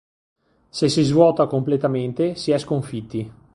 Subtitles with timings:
[0.77, 3.31] Se si svuota completamente, si è sconfitti.